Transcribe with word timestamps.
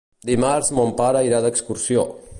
Dimarts 0.29 0.71
mon 0.79 0.95
pare 1.03 1.23
irà 1.29 1.43
d'excursió. 1.45 2.11